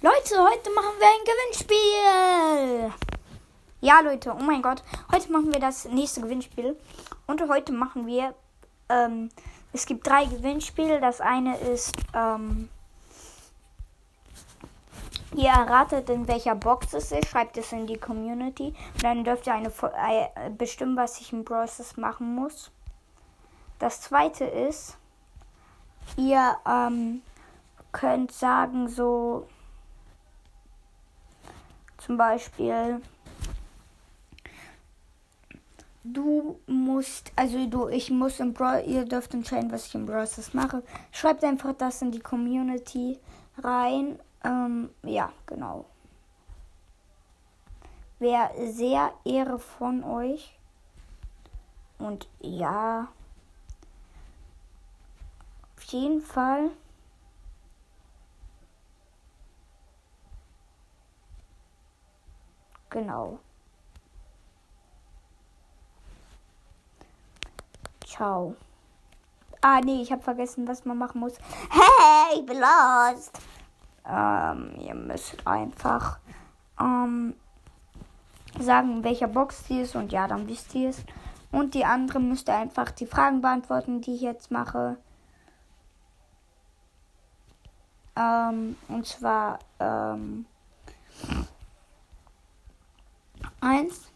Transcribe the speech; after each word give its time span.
Leute, 0.00 0.40
heute 0.40 0.70
machen 0.70 0.94
wir 1.00 1.08
ein 1.08 1.24
Gewinnspiel. 1.24 2.92
Ja, 3.80 4.00
Leute, 4.00 4.32
oh 4.32 4.40
mein 4.40 4.62
Gott. 4.62 4.84
Heute 5.10 5.32
machen 5.32 5.50
wir 5.50 5.58
das 5.58 5.86
nächste 5.86 6.20
Gewinnspiel. 6.20 6.78
Und 7.26 7.48
heute 7.48 7.72
machen 7.72 8.06
wir, 8.06 8.32
ähm, 8.88 9.28
es 9.72 9.86
gibt 9.86 10.06
drei 10.06 10.26
Gewinnspiele. 10.26 11.00
Das 11.00 11.20
eine 11.20 11.58
ist, 11.58 11.96
ähm, 12.14 12.68
ihr 15.34 15.48
erratet, 15.48 16.08
in 16.10 16.28
welcher 16.28 16.54
Box 16.54 16.94
es 16.94 17.10
ist. 17.10 17.26
Schreibt 17.26 17.58
es 17.58 17.72
in 17.72 17.88
die 17.88 17.98
Community. 17.98 18.74
Und 18.94 19.02
dann 19.02 19.24
dürft 19.24 19.48
ihr 19.48 19.54
eine, 19.54 19.68
äh, 19.68 20.50
bestimmen, 20.50 20.96
was 20.96 21.20
ich 21.20 21.32
im 21.32 21.44
Process 21.44 21.96
machen 21.96 22.36
muss. 22.36 22.70
Das 23.80 24.00
zweite 24.02 24.44
ist, 24.44 24.96
ihr, 26.16 26.56
ähm, 26.64 27.22
könnt 27.90 28.30
sagen, 28.30 28.88
so 28.88 29.48
zum 32.08 32.16
Beispiel, 32.16 33.02
du 36.04 36.58
musst, 36.66 37.30
also 37.36 37.66
du, 37.66 37.88
ich 37.88 38.10
muss 38.10 38.40
im 38.40 38.54
Brawl, 38.54 38.82
ihr 38.86 39.04
dürft 39.04 39.34
entscheiden, 39.34 39.70
was 39.70 39.88
ich 39.88 39.94
im 39.94 40.06
Brawl 40.06 40.26
mache. 40.54 40.82
Schreibt 41.12 41.44
einfach 41.44 41.74
das 41.74 42.00
in 42.00 42.10
die 42.10 42.20
Community 42.20 43.18
rein. 43.58 44.18
Ähm, 44.42 44.88
ja, 45.02 45.30
genau. 45.44 45.84
Wäre 48.18 48.52
sehr 48.72 49.12
Ehre 49.26 49.58
von 49.58 50.02
euch. 50.02 50.58
Und 51.98 52.26
ja, 52.40 53.08
auf 55.76 55.82
jeden 55.82 56.22
Fall. 56.22 56.70
Genau. 62.90 63.38
Ciao. 68.06 68.56
Ah, 69.60 69.80
nee, 69.80 70.02
ich 70.02 70.12
habe 70.12 70.22
vergessen, 70.22 70.66
was 70.66 70.84
man 70.84 70.98
machen 70.98 71.20
muss. 71.20 71.34
Hey, 71.70 72.40
ich 72.40 72.46
bin 72.46 72.58
lost. 72.58 73.38
Ähm, 74.06 74.74
ihr 74.78 74.94
müsst 74.94 75.46
einfach 75.46 76.18
ähm, 76.80 77.34
sagen, 78.58 78.98
in 78.98 79.04
welcher 79.04 79.28
Box 79.28 79.64
die 79.64 79.80
ist 79.80 79.94
und 79.94 80.12
ja, 80.12 80.26
dann 80.26 80.48
wisst 80.48 80.74
ihr 80.74 80.90
es. 80.90 81.04
Und 81.50 81.74
die 81.74 81.84
andere 81.84 82.20
müsst 82.20 82.48
ihr 82.48 82.56
einfach 82.56 82.90
die 82.90 83.06
Fragen 83.06 83.40
beantworten, 83.40 84.00
die 84.00 84.14
ich 84.14 84.20
jetzt 84.20 84.50
mache. 84.50 84.96
Ähm, 88.16 88.76
und 88.88 89.06
zwar, 89.06 89.58
ähm, 89.78 90.46
1. 93.60 94.12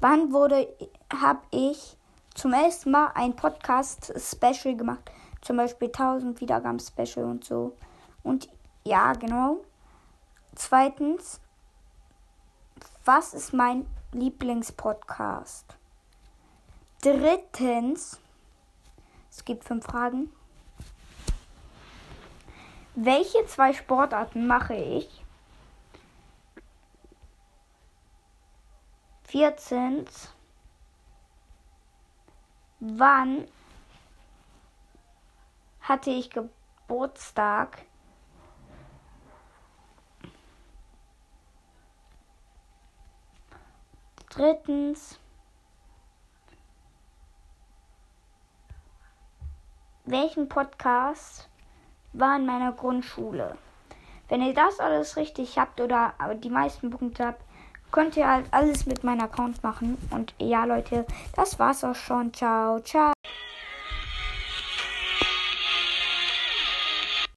Wann 0.00 0.32
wurde, 0.32 0.68
habe 1.12 1.40
ich 1.50 1.96
zum 2.34 2.52
ersten 2.52 2.90
Mal 2.90 3.10
ein 3.14 3.34
Podcast-Special 3.34 4.76
gemacht? 4.76 5.10
Zum 5.40 5.56
Beispiel 5.56 5.88
1000 5.88 6.40
Wiedergaben-Special 6.40 7.24
und 7.24 7.44
so. 7.44 7.76
Und 8.22 8.48
ja, 8.84 9.12
genau. 9.14 9.58
Zweitens, 10.54 11.40
was 13.04 13.34
ist 13.34 13.52
mein 13.52 13.86
Lieblingspodcast? 14.12 15.76
Drittens, 17.00 18.20
es 19.30 19.44
gibt 19.44 19.64
fünf 19.64 19.84
Fragen. 19.84 20.30
Welche 22.94 23.46
zwei 23.46 23.72
Sportarten 23.72 24.46
mache 24.46 24.74
ich? 24.74 25.24
14. 29.28 30.06
Wann 32.80 33.46
hatte 35.82 36.08
ich 36.08 36.30
Geburtstag? 36.30 37.82
Drittens. 44.30 45.20
Welchen 50.06 50.48
Podcast 50.48 51.50
war 52.14 52.36
in 52.36 52.46
meiner 52.46 52.72
Grundschule? 52.72 53.58
Wenn 54.28 54.40
ihr 54.40 54.54
das 54.54 54.80
alles 54.80 55.16
richtig 55.16 55.58
habt 55.58 55.82
oder 55.82 56.14
die 56.42 56.48
meisten 56.48 56.88
Punkte 56.88 57.26
habt, 57.26 57.47
könnt 57.90 58.16
ihr 58.16 58.28
halt 58.28 58.46
alles 58.50 58.86
mit 58.86 59.04
meinem 59.04 59.22
Account 59.22 59.62
machen. 59.62 59.98
Und 60.10 60.34
ja, 60.38 60.64
Leute, 60.64 61.06
das 61.34 61.58
war's 61.58 61.84
auch 61.84 61.94
schon. 61.94 62.32
Ciao, 62.32 62.80
ciao. 62.80 63.12